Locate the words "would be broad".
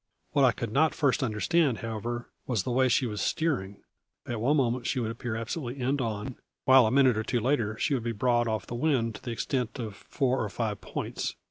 7.93-8.47